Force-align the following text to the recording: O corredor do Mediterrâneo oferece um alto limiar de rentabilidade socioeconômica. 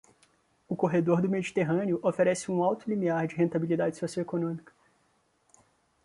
O 0.67 0.75
corredor 0.75 1.21
do 1.21 1.29
Mediterrâneo 1.29 1.99
oferece 2.01 2.51
um 2.51 2.63
alto 2.63 2.89
limiar 2.89 3.27
de 3.27 3.35
rentabilidade 3.35 3.97
socioeconômica. 3.97 4.73